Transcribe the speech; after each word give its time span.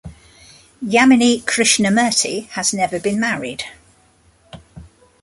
Yamini 0.83 1.41
Krishnamurthy 1.43 2.47
has 2.47 2.73
never 2.73 2.99
been 2.99 3.19
married. 3.19 3.65